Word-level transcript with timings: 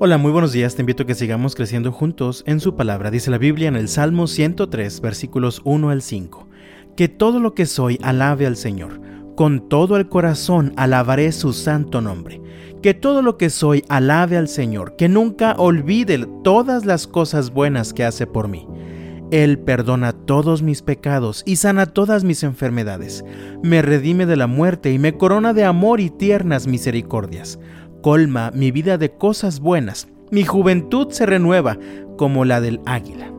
Hola, 0.00 0.18
muy 0.18 0.32
buenos 0.32 0.52
días. 0.52 0.74
Te 0.74 0.82
invito 0.82 1.04
a 1.04 1.06
que 1.06 1.14
sigamos 1.14 1.54
creciendo 1.54 1.92
juntos 1.92 2.42
en 2.48 2.58
su 2.58 2.74
palabra. 2.74 3.12
Dice 3.12 3.30
la 3.30 3.38
Biblia 3.38 3.68
en 3.68 3.76
el 3.76 3.88
Salmo 3.88 4.26
103, 4.26 5.00
versículos 5.00 5.62
1 5.64 5.88
al 5.88 6.02
5. 6.02 6.48
Que 6.96 7.08
todo 7.08 7.38
lo 7.38 7.54
que 7.54 7.64
soy 7.64 8.00
alabe 8.02 8.44
al 8.44 8.56
Señor. 8.56 9.00
Con 9.36 9.68
todo 9.68 9.96
el 9.96 10.08
corazón 10.08 10.72
alabaré 10.76 11.30
su 11.30 11.52
santo 11.52 12.00
nombre. 12.00 12.42
Que 12.82 12.92
todo 12.92 13.22
lo 13.22 13.38
que 13.38 13.50
soy 13.50 13.84
alabe 13.88 14.36
al 14.36 14.48
Señor. 14.48 14.96
Que 14.96 15.08
nunca 15.08 15.54
olvide 15.58 16.26
todas 16.42 16.84
las 16.84 17.06
cosas 17.06 17.52
buenas 17.52 17.94
que 17.94 18.04
hace 18.04 18.26
por 18.26 18.48
mí. 18.48 18.66
Él 19.30 19.60
perdona 19.60 20.12
todos 20.12 20.62
mis 20.62 20.82
pecados 20.82 21.44
y 21.46 21.56
sana 21.56 21.86
todas 21.86 22.24
mis 22.24 22.42
enfermedades. 22.42 23.24
Me 23.62 23.80
redime 23.80 24.26
de 24.26 24.36
la 24.36 24.48
muerte 24.48 24.92
y 24.92 24.98
me 24.98 25.16
corona 25.16 25.54
de 25.54 25.64
amor 25.64 26.00
y 26.00 26.10
tiernas 26.10 26.66
misericordias 26.66 27.60
colma 28.04 28.50
mi 28.50 28.70
vida 28.70 28.98
de 28.98 29.12
cosas 29.12 29.60
buenas, 29.60 30.08
mi 30.30 30.44
juventud 30.44 31.08
se 31.10 31.24
renueva 31.24 31.78
como 32.18 32.44
la 32.44 32.60
del 32.60 32.82
águila. 32.84 33.32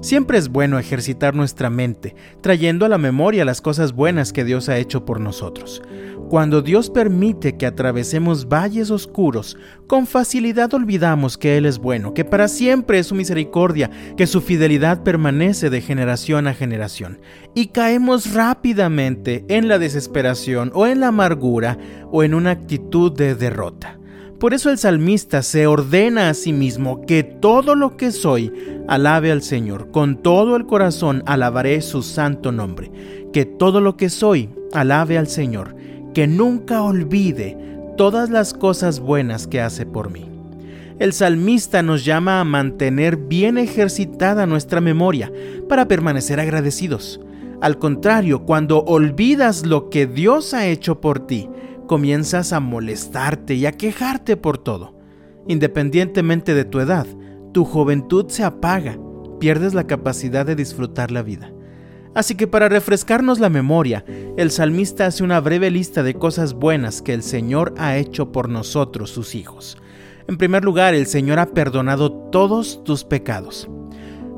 Siempre 0.00 0.36
es 0.36 0.48
bueno 0.48 0.80
ejercitar 0.80 1.36
nuestra 1.36 1.70
mente, 1.70 2.16
trayendo 2.40 2.84
a 2.84 2.88
la 2.88 2.98
memoria 2.98 3.44
las 3.44 3.60
cosas 3.60 3.92
buenas 3.92 4.32
que 4.32 4.42
Dios 4.42 4.68
ha 4.68 4.78
hecho 4.78 5.04
por 5.04 5.20
nosotros. 5.20 5.80
Cuando 6.28 6.60
Dios 6.60 6.90
permite 6.90 7.56
que 7.56 7.66
atravesemos 7.66 8.48
valles 8.48 8.90
oscuros, 8.90 9.56
con 9.86 10.08
facilidad 10.08 10.74
olvidamos 10.74 11.38
que 11.38 11.56
Él 11.56 11.64
es 11.64 11.78
bueno, 11.78 12.12
que 12.12 12.24
para 12.24 12.48
siempre 12.48 12.98
es 12.98 13.06
su 13.06 13.14
misericordia, 13.14 13.92
que 14.16 14.26
su 14.26 14.40
fidelidad 14.40 15.04
permanece 15.04 15.70
de 15.70 15.82
generación 15.82 16.48
a 16.48 16.54
generación, 16.54 17.20
y 17.54 17.68
caemos 17.68 18.34
rápidamente 18.34 19.44
en 19.46 19.68
la 19.68 19.78
desesperación 19.78 20.72
o 20.74 20.88
en 20.88 20.98
la 20.98 21.08
amargura 21.08 21.78
o 22.10 22.24
en 22.24 22.34
una 22.34 22.50
actitud 22.50 23.12
de 23.12 23.36
derrota. 23.36 23.99
Por 24.40 24.54
eso 24.54 24.70
el 24.70 24.78
salmista 24.78 25.42
se 25.42 25.66
ordena 25.66 26.30
a 26.30 26.34
sí 26.34 26.54
mismo 26.54 27.04
que 27.04 27.22
todo 27.22 27.74
lo 27.74 27.98
que 27.98 28.10
soy 28.10 28.50
alabe 28.88 29.30
al 29.30 29.42
Señor, 29.42 29.90
con 29.90 30.16
todo 30.16 30.56
el 30.56 30.64
corazón 30.64 31.22
alabaré 31.26 31.82
su 31.82 32.02
santo 32.02 32.50
nombre, 32.50 32.90
que 33.34 33.44
todo 33.44 33.82
lo 33.82 33.98
que 33.98 34.08
soy 34.08 34.48
alabe 34.72 35.18
al 35.18 35.28
Señor, 35.28 35.76
que 36.14 36.26
nunca 36.26 36.82
olvide 36.82 37.58
todas 37.98 38.30
las 38.30 38.54
cosas 38.54 38.98
buenas 38.98 39.46
que 39.46 39.60
hace 39.60 39.84
por 39.84 40.10
mí. 40.10 40.26
El 40.98 41.12
salmista 41.12 41.82
nos 41.82 42.06
llama 42.06 42.40
a 42.40 42.44
mantener 42.44 43.18
bien 43.18 43.58
ejercitada 43.58 44.46
nuestra 44.46 44.80
memoria 44.80 45.30
para 45.68 45.86
permanecer 45.86 46.40
agradecidos. 46.40 47.20
Al 47.60 47.76
contrario, 47.76 48.46
cuando 48.46 48.84
olvidas 48.84 49.66
lo 49.66 49.90
que 49.90 50.06
Dios 50.06 50.54
ha 50.54 50.66
hecho 50.66 50.98
por 51.02 51.26
ti, 51.26 51.46
comienzas 51.90 52.52
a 52.52 52.60
molestarte 52.60 53.54
y 53.54 53.66
a 53.66 53.72
quejarte 53.72 54.36
por 54.36 54.58
todo. 54.58 54.96
Independientemente 55.48 56.54
de 56.54 56.64
tu 56.64 56.78
edad, 56.78 57.04
tu 57.52 57.64
juventud 57.64 58.26
se 58.28 58.44
apaga, 58.44 58.96
pierdes 59.40 59.74
la 59.74 59.88
capacidad 59.88 60.46
de 60.46 60.54
disfrutar 60.54 61.10
la 61.10 61.24
vida. 61.24 61.52
Así 62.14 62.36
que 62.36 62.46
para 62.46 62.68
refrescarnos 62.68 63.40
la 63.40 63.48
memoria, 63.48 64.04
el 64.36 64.52
salmista 64.52 65.06
hace 65.06 65.24
una 65.24 65.40
breve 65.40 65.68
lista 65.68 66.04
de 66.04 66.14
cosas 66.14 66.54
buenas 66.54 67.02
que 67.02 67.12
el 67.12 67.24
Señor 67.24 67.74
ha 67.76 67.96
hecho 67.96 68.30
por 68.30 68.48
nosotros, 68.48 69.10
sus 69.10 69.34
hijos. 69.34 69.76
En 70.28 70.38
primer 70.38 70.62
lugar, 70.62 70.94
el 70.94 71.08
Señor 71.08 71.40
ha 71.40 71.46
perdonado 71.46 72.12
todos 72.12 72.84
tus 72.84 73.02
pecados. 73.02 73.68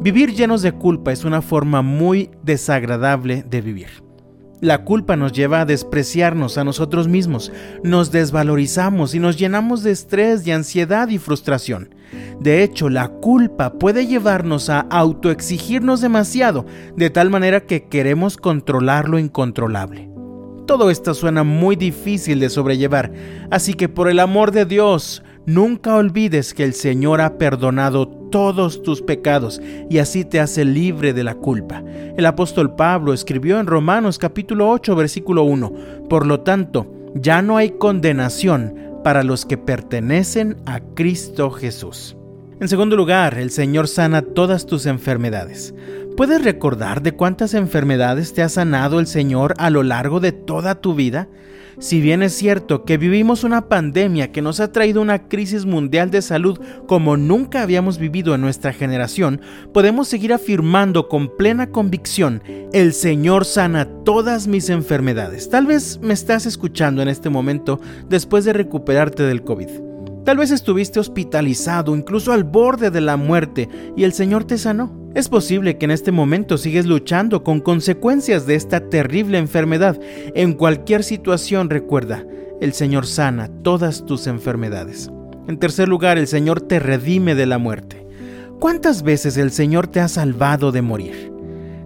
Vivir 0.00 0.34
llenos 0.34 0.62
de 0.62 0.70
culpa 0.70 1.10
es 1.10 1.24
una 1.24 1.42
forma 1.42 1.82
muy 1.82 2.30
desagradable 2.44 3.42
de 3.42 3.60
vivir. 3.60 3.99
La 4.60 4.84
culpa 4.84 5.16
nos 5.16 5.32
lleva 5.32 5.62
a 5.62 5.64
despreciarnos 5.64 6.58
a 6.58 6.64
nosotros 6.64 7.08
mismos, 7.08 7.50
nos 7.82 8.12
desvalorizamos 8.12 9.14
y 9.14 9.18
nos 9.18 9.38
llenamos 9.38 9.82
de 9.82 9.90
estrés, 9.90 10.44
de 10.44 10.52
ansiedad 10.52 11.08
y 11.08 11.16
frustración. 11.16 11.94
De 12.40 12.62
hecho, 12.62 12.90
la 12.90 13.08
culpa 13.08 13.74
puede 13.74 14.06
llevarnos 14.06 14.68
a 14.68 14.80
autoexigirnos 14.80 16.02
demasiado, 16.02 16.66
de 16.94 17.08
tal 17.08 17.30
manera 17.30 17.60
que 17.60 17.88
queremos 17.88 18.36
controlar 18.36 19.08
lo 19.08 19.18
incontrolable. 19.18 20.10
Todo 20.66 20.90
esto 20.90 21.14
suena 21.14 21.42
muy 21.42 21.74
difícil 21.74 22.38
de 22.38 22.50
sobrellevar, 22.50 23.12
así 23.50 23.72
que 23.72 23.88
por 23.88 24.08
el 24.10 24.20
amor 24.20 24.52
de 24.52 24.66
Dios, 24.66 25.22
nunca 25.46 25.94
olvides 25.94 26.52
que 26.52 26.64
el 26.64 26.74
Señor 26.74 27.22
ha 27.22 27.38
perdonado 27.38 28.19
todos 28.30 28.82
tus 28.82 29.02
pecados 29.02 29.60
y 29.88 29.98
así 29.98 30.24
te 30.24 30.40
hace 30.40 30.64
libre 30.64 31.12
de 31.12 31.24
la 31.24 31.34
culpa. 31.34 31.82
El 32.16 32.26
apóstol 32.26 32.74
Pablo 32.74 33.12
escribió 33.12 33.60
en 33.60 33.66
Romanos 33.66 34.18
capítulo 34.18 34.70
8 34.70 34.94
versículo 34.96 35.42
1, 35.44 35.72
por 36.08 36.26
lo 36.26 36.40
tanto, 36.40 36.86
ya 37.14 37.42
no 37.42 37.56
hay 37.56 37.70
condenación 37.70 38.74
para 39.02 39.24
los 39.24 39.46
que 39.46 39.58
pertenecen 39.58 40.56
a 40.66 40.80
Cristo 40.94 41.50
Jesús. 41.50 42.16
En 42.60 42.68
segundo 42.68 42.94
lugar, 42.94 43.38
el 43.38 43.50
Señor 43.50 43.88
sana 43.88 44.20
todas 44.20 44.66
tus 44.66 44.84
enfermedades. 44.84 45.74
¿Puedes 46.14 46.44
recordar 46.44 47.00
de 47.02 47.12
cuántas 47.12 47.54
enfermedades 47.54 48.34
te 48.34 48.42
ha 48.42 48.50
sanado 48.50 49.00
el 49.00 49.06
Señor 49.06 49.54
a 49.56 49.70
lo 49.70 49.82
largo 49.82 50.20
de 50.20 50.32
toda 50.32 50.74
tu 50.74 50.94
vida? 50.94 51.26
Si 51.78 52.02
bien 52.02 52.22
es 52.22 52.34
cierto 52.34 52.84
que 52.84 52.98
vivimos 52.98 53.44
una 53.44 53.70
pandemia 53.70 54.30
que 54.30 54.42
nos 54.42 54.60
ha 54.60 54.72
traído 54.72 55.00
una 55.00 55.28
crisis 55.28 55.64
mundial 55.64 56.10
de 56.10 56.20
salud 56.20 56.60
como 56.86 57.16
nunca 57.16 57.62
habíamos 57.62 57.96
vivido 57.96 58.34
en 58.34 58.42
nuestra 58.42 58.74
generación, 58.74 59.40
podemos 59.72 60.08
seguir 60.08 60.34
afirmando 60.34 61.08
con 61.08 61.34
plena 61.38 61.70
convicción, 61.70 62.42
el 62.74 62.92
Señor 62.92 63.46
sana 63.46 63.88
todas 64.04 64.48
mis 64.48 64.68
enfermedades. 64.68 65.48
Tal 65.48 65.64
vez 65.64 65.98
me 66.02 66.12
estás 66.12 66.44
escuchando 66.44 67.00
en 67.00 67.08
este 67.08 67.30
momento 67.30 67.80
después 68.10 68.44
de 68.44 68.52
recuperarte 68.52 69.22
del 69.22 69.44
COVID. 69.44 69.89
Tal 70.24 70.36
vez 70.36 70.50
estuviste 70.50 71.00
hospitalizado, 71.00 71.96
incluso 71.96 72.32
al 72.32 72.44
borde 72.44 72.90
de 72.90 73.00
la 73.00 73.16
muerte, 73.16 73.68
y 73.96 74.04
el 74.04 74.12
Señor 74.12 74.44
te 74.44 74.58
sanó. 74.58 74.94
Es 75.14 75.28
posible 75.28 75.78
que 75.78 75.86
en 75.86 75.90
este 75.90 76.12
momento 76.12 76.58
sigues 76.58 76.86
luchando 76.86 77.42
con 77.42 77.60
consecuencias 77.60 78.46
de 78.46 78.54
esta 78.54 78.88
terrible 78.90 79.38
enfermedad. 79.38 79.98
En 80.34 80.52
cualquier 80.52 81.02
situación 81.02 81.70
recuerda, 81.70 82.24
el 82.60 82.74
Señor 82.74 83.06
sana 83.06 83.48
todas 83.62 84.04
tus 84.04 84.26
enfermedades. 84.26 85.10
En 85.48 85.58
tercer 85.58 85.88
lugar, 85.88 86.18
el 86.18 86.26
Señor 86.26 86.60
te 86.60 86.78
redime 86.78 87.34
de 87.34 87.46
la 87.46 87.58
muerte. 87.58 88.06
¿Cuántas 88.60 89.02
veces 89.02 89.38
el 89.38 89.50
Señor 89.50 89.88
te 89.88 90.00
ha 90.00 90.08
salvado 90.08 90.70
de 90.70 90.82
morir? 90.82 91.32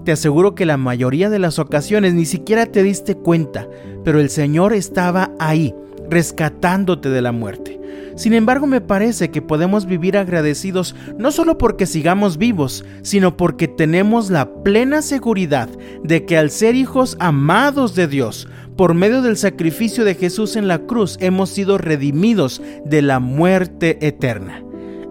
Te 0.04 0.12
aseguro 0.12 0.54
que 0.54 0.66
la 0.66 0.76
mayoría 0.76 1.30
de 1.30 1.38
las 1.38 1.58
ocasiones 1.58 2.12
ni 2.12 2.26
siquiera 2.26 2.66
te 2.66 2.82
diste 2.82 3.14
cuenta, 3.14 3.68
pero 4.04 4.20
el 4.20 4.28
Señor 4.28 4.74
estaba 4.74 5.30
ahí, 5.38 5.72
rescatándote 6.10 7.08
de 7.08 7.22
la 7.22 7.32
muerte. 7.32 7.80
Sin 8.16 8.32
embargo, 8.32 8.66
me 8.66 8.80
parece 8.80 9.30
que 9.30 9.42
podemos 9.42 9.86
vivir 9.86 10.16
agradecidos 10.16 10.94
no 11.18 11.32
solo 11.32 11.58
porque 11.58 11.86
sigamos 11.86 12.38
vivos, 12.38 12.84
sino 13.02 13.36
porque 13.36 13.66
tenemos 13.66 14.30
la 14.30 14.62
plena 14.62 15.02
seguridad 15.02 15.68
de 16.04 16.24
que 16.24 16.38
al 16.38 16.50
ser 16.50 16.76
hijos 16.76 17.16
amados 17.18 17.96
de 17.96 18.06
Dios, 18.06 18.48
por 18.76 18.94
medio 18.94 19.20
del 19.20 19.36
sacrificio 19.36 20.04
de 20.04 20.14
Jesús 20.14 20.54
en 20.54 20.68
la 20.68 20.86
cruz, 20.86 21.16
hemos 21.20 21.50
sido 21.50 21.76
redimidos 21.76 22.62
de 22.84 23.02
la 23.02 23.18
muerte 23.18 23.98
eterna. 24.06 24.62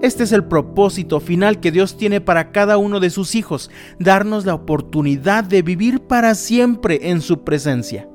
Este 0.02 0.24
es 0.24 0.32
el 0.32 0.46
propósito 0.46 1.20
final 1.20 1.60
que 1.60 1.72
Dios 1.72 1.98
tiene 1.98 2.22
para 2.22 2.52
cada 2.52 2.78
uno 2.78 3.00
de 3.00 3.10
sus 3.10 3.36
hijos, 3.36 3.70
darnos 4.00 4.46
la 4.46 4.54
oportunidad 4.54 5.44
de 5.44 5.62
vivir 5.62 6.02
para 6.02 6.36
siempre 6.36 7.10
en 7.10 7.22
su 7.22 7.44
presencia. 7.44 8.08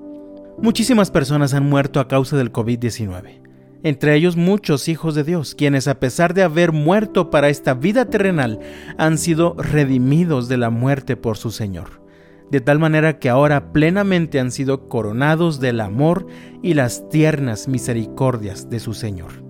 Muchísimas 0.61 1.11
personas 1.11 1.55
han 1.55 1.69
muerto 1.69 2.01
a 2.01 2.09
causa 2.09 2.37
del 2.37 2.53
COVID-19 2.53 3.48
entre 3.83 4.15
ellos 4.15 4.37
muchos 4.37 4.89
hijos 4.89 5.15
de 5.15 5.25
Dios, 5.25 5.55
quienes 5.55 5.87
a 5.87 6.01
pesar 6.01 6.35
de 6.35 6.43
haber 6.43 6.73
muerto 6.73 7.31
para 7.31 7.49
esta 7.49 7.75
vida 7.75 8.07
terrenal, 8.07 8.59
han 8.97 9.19
sido 9.19 9.55
redimidos 9.57 10.49
de 10.49 10.57
la 10.57 10.71
muerte 10.71 11.17
por 11.17 11.37
su 11.37 11.51
Señor, 11.51 12.03
de 12.51 12.61
tal 12.61 12.79
manera 12.79 13.19
que 13.19 13.29
ahora 13.29 13.73
plenamente 13.73 14.41
han 14.41 14.51
sido 14.51 14.89
coronados 14.89 15.61
del 15.61 15.81
amor 15.81 16.27
y 16.63 16.75
las 16.75 17.09
tiernas 17.09 17.69
misericordias 17.69 18.69
de 18.69 18.81
su 18.81 18.95
Señor. 18.95 19.45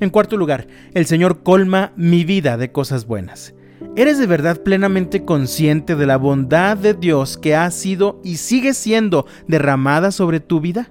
En 0.00 0.10
cuarto 0.10 0.36
lugar, 0.36 0.66
el 0.94 1.06
Señor 1.06 1.42
colma 1.42 1.92
mi 1.96 2.24
vida 2.24 2.56
de 2.56 2.72
cosas 2.72 3.06
buenas. 3.06 3.54
¿Eres 3.96 4.18
de 4.18 4.26
verdad 4.26 4.62
plenamente 4.62 5.24
consciente 5.24 5.94
de 5.94 6.06
la 6.06 6.16
bondad 6.16 6.76
de 6.76 6.94
Dios 6.94 7.36
que 7.36 7.54
ha 7.54 7.70
sido 7.70 8.20
y 8.24 8.36
sigue 8.36 8.74
siendo 8.74 9.26
derramada 9.46 10.10
sobre 10.10 10.40
tu 10.40 10.60
vida? 10.60 10.90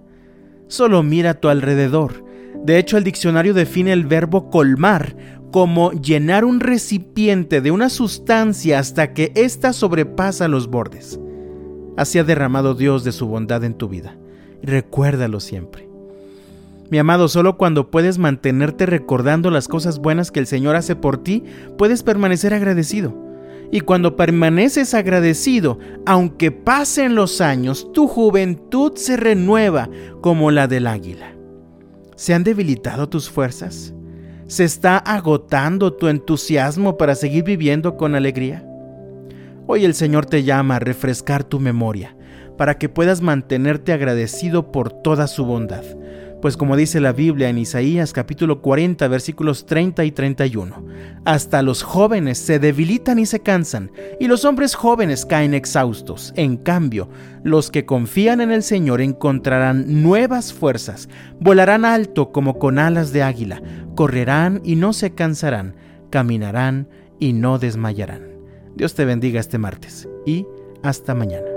Solo 0.68 1.04
mira 1.04 1.31
a 1.31 1.33
tu 1.33 1.50
alrededor 1.50 2.23
de 2.63 2.77
hecho, 2.77 2.98
el 2.98 3.04
diccionario 3.04 3.54
define 3.54 3.92
el 3.92 4.06
verbo 4.06 4.50
colmar 4.50 5.15
como 5.51 5.92
llenar 5.92 6.45
un 6.45 6.62
recipiente 6.62 7.62
de 7.62 7.71
una 7.71 7.89
sustancia 7.89 8.80
hasta 8.80 9.13
que 9.13 9.31
ésta 9.36 9.74
sobrepasa 9.74 10.48
los 10.48 10.68
bordes. 10.68 11.19
Así 11.98 12.19
ha 12.19 12.24
derramado 12.24 12.74
Dios 12.74 13.04
de 13.04 13.12
su 13.12 13.27
bondad 13.27 13.63
en 13.65 13.75
tu 13.75 13.89
vida. 13.89 14.18
Recuérdalo 14.63 15.42
siempre. 15.42 15.89
Mi 16.89 16.98
amado, 16.98 17.27
solo 17.27 17.57
cuando 17.57 17.92
puedes 17.92 18.18
mantenerte 18.18 18.86
recordando 18.86 19.51
las 19.51 19.68
cosas 19.68 20.00
buenas 20.00 20.31
que 20.31 20.39
el 20.39 20.48
Señor 20.48 20.75
hace 20.75 20.95
por 20.95 21.21
ti, 21.21 21.44
puedes 21.77 22.01
permanecer 22.01 22.54
agradecido. 22.54 23.13
Y 23.71 23.81
cuando 23.81 24.15
permaneces 24.15 24.94
agradecido, 24.94 25.80
aunque 26.06 26.51
pasen 26.51 27.15
los 27.15 27.42
años, 27.42 27.92
tu 27.92 28.07
juventud 28.07 28.94
se 28.95 29.18
renueva 29.18 29.89
como 30.21 30.50
la 30.50 30.68
del 30.68 30.88
águila. 30.88 31.32
¿Se 32.15 32.33
han 32.33 32.44
debilitado 32.44 33.10
tus 33.10 33.30
fuerzas? 33.30 33.94
¿Se 34.48 34.63
está 34.63 34.98
agotando 34.98 35.94
tu 35.94 36.07
entusiasmo 36.07 36.98
para 36.98 37.15
seguir 37.15 37.44
viviendo 37.44 37.98
con 37.98 38.13
alegría? 38.13 38.63
Hoy 39.65 39.86
el 39.86 39.95
Señor 39.95 40.25
te 40.25 40.44
llama 40.44 40.75
a 40.75 40.80
refrescar 40.80 41.44
tu 41.44 41.60
memoria 41.60 42.15
para 42.57 42.77
que 42.77 42.89
puedas 42.89 43.21
mantenerte 43.21 43.94
agradecido 43.94 44.71
por 44.71 44.92
toda 44.92 45.27
su 45.27 45.45
bondad. 45.45 45.83
Pues 46.44 46.57
como 46.57 46.75
dice 46.75 47.00
la 47.00 47.13
Biblia 47.13 47.48
en 47.48 47.57
Isaías 47.57 48.12
capítulo 48.12 48.62
40 48.62 49.07
versículos 49.07 49.66
30 49.66 50.04
y 50.04 50.12
31, 50.12 50.86
hasta 51.24 51.62
los 51.62 51.84
jóvenes 51.84 52.38
se 52.38 52.60
debilitan 52.60 53.18
y 53.18 53.25
se 53.25 53.40
cansan, 53.40 53.94
y 54.19 54.28
los 54.28 54.44
hombres 54.44 54.75
jóvenes 54.75 55.25
caen 55.25 55.54
exhaustos. 55.54 56.34
En 56.36 56.57
cambio, 56.57 57.07
los 57.45 57.72
que 57.72 57.86
confían 57.86 58.42
en 58.42 58.51
el 58.51 58.62
Señor 58.62 59.00
encontrarán 59.00 60.04
nuevas 60.04 60.51
fuerzas, 60.51 61.07
volarán 61.40 61.86
alto 61.86 62.34
como 62.34 62.60
con 62.60 62.78
alas 62.78 63.13
de 63.13 63.24
águila, 63.24 63.62
correrán 63.96 64.60
y 64.66 64.75
no 64.75 64.92
se 64.92 65.13
cansarán, 65.13 65.78
caminarán 66.10 66.89
y 67.22 67.31
no 67.31 67.57
desmayarán. 67.57 68.34
Dios 68.75 68.96
te 68.96 69.06
bendiga 69.06 69.39
este 69.39 69.60
martes 69.60 70.10
y 70.25 70.46
hasta 70.81 71.16
mañana. 71.16 71.52